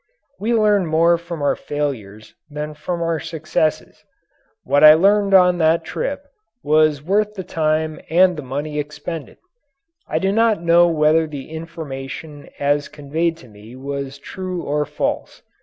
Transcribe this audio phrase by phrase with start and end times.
[0.39, 4.03] We learn more from our failures than from our successes.
[4.63, 6.25] What I learned on that trip
[6.63, 9.37] was worth the time and the money expended.
[10.07, 14.85] I do not now know whether the information as conveyed to me was true or
[14.87, 15.43] false.